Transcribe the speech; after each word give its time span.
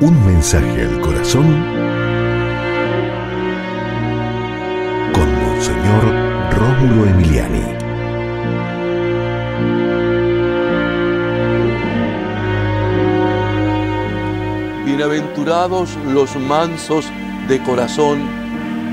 Un 0.00 0.24
mensaje 0.24 0.82
al 0.82 1.00
corazón 1.00 1.44
con 5.12 5.28
Monseñor 5.42 6.04
Rómulo 6.52 7.06
Emiliani. 7.10 7.64
Bienaventurados 14.86 15.96
los 16.06 16.36
mansos 16.36 17.06
de 17.48 17.60
corazón, 17.64 18.20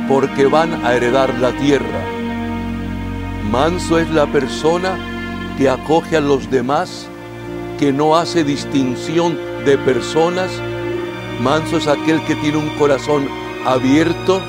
porque 0.09 0.47
van 0.47 0.83
a 0.83 0.95
heredar 0.95 1.35
la 1.35 1.51
tierra. 1.51 2.01
Manso 3.51 3.99
es 3.99 4.09
la 4.09 4.25
persona 4.25 4.97
que 5.59 5.69
acoge 5.69 6.17
a 6.17 6.21
los 6.21 6.49
demás, 6.49 7.07
que 7.77 7.93
no 7.93 8.17
hace 8.17 8.43
distinción 8.43 9.37
de 9.65 9.77
personas. 9.77 10.49
Manso 11.41 11.77
es 11.77 11.88
aquel 11.88 12.21
que 12.23 12.35
tiene 12.35 12.57
un 12.57 12.70
corazón 12.77 13.27
abierto, 13.66 14.41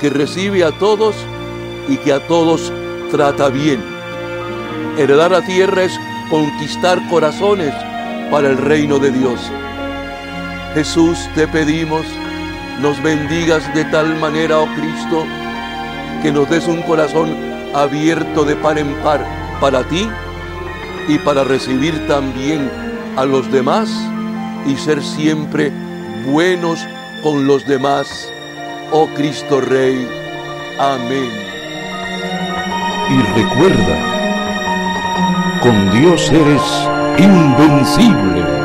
que 0.00 0.10
recibe 0.10 0.64
a 0.64 0.72
todos 0.72 1.14
y 1.88 1.96
que 1.98 2.12
a 2.12 2.26
todos 2.26 2.72
trata 3.10 3.48
bien. 3.48 3.80
Heredar 4.98 5.30
la 5.30 5.42
tierra 5.42 5.84
es 5.84 5.98
conquistar 6.30 7.00
corazones 7.08 7.72
para 8.30 8.48
el 8.48 8.58
reino 8.58 8.98
de 8.98 9.12
Dios. 9.12 9.40
Jesús, 10.74 11.18
te 11.34 11.46
pedimos, 11.46 12.04
nos 12.80 13.02
bendigas 13.02 13.72
de 13.74 13.84
tal 13.84 14.18
manera, 14.18 14.58
oh 14.58 14.68
Cristo, 14.74 15.24
que 16.22 16.32
nos 16.32 16.48
des 16.50 16.66
un 16.66 16.82
corazón 16.82 17.34
abierto 17.74 18.44
de 18.44 18.56
par 18.56 18.78
en 18.78 18.92
par 19.02 19.24
para 19.60 19.84
ti 19.84 20.08
y 21.08 21.18
para 21.18 21.44
recibir 21.44 22.06
también 22.06 22.70
a 23.16 23.24
los 23.24 23.50
demás 23.50 23.88
y 24.66 24.76
ser 24.76 25.02
siempre 25.02 25.72
buenos 26.26 26.86
con 27.22 27.46
los 27.46 27.66
demás. 27.66 28.28
Oh 28.92 29.06
Cristo 29.14 29.60
Rey. 29.60 30.06
Amén. 30.78 31.30
Y 33.08 33.22
recuerda, 33.40 33.96
con 35.62 35.90
Dios 35.92 36.30
eres 36.30 36.62
invencible. 37.18 38.55